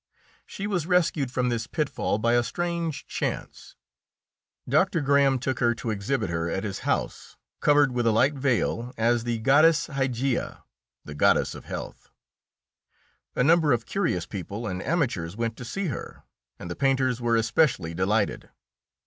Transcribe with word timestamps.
She 0.47 0.65
was 0.65 0.87
rescued 0.87 1.29
from 1.29 1.49
this 1.49 1.67
pitfall 1.67 2.17
by 2.17 2.33
a 2.33 2.41
strange 2.41 3.05
chance. 3.05 3.75
Doctor 4.67 4.99
Graham 4.99 5.37
took 5.37 5.59
her 5.59 5.75
to 5.75 5.91
exhibit 5.91 6.31
her 6.31 6.49
at 6.49 6.63
his 6.63 6.79
house, 6.89 7.37
covered 7.59 7.91
with 7.91 8.07
a 8.07 8.11
light 8.11 8.33
veil, 8.33 8.95
as 8.97 9.25
the 9.25 9.37
goddess 9.37 9.85
Hygeia 9.85 10.63
(the 11.05 11.13
goddess 11.13 11.53
of 11.53 11.65
health). 11.65 12.09
A 13.35 13.43
number 13.43 13.71
of 13.73 13.85
curious 13.85 14.25
people 14.25 14.65
and 14.65 14.81
amateurs 14.81 15.37
went 15.37 15.55
to 15.57 15.63
see 15.63 15.85
her, 15.89 16.23
and 16.57 16.71
the 16.71 16.75
painters 16.75 17.21
were 17.21 17.35
especially 17.35 17.93
delighted. 17.93 18.49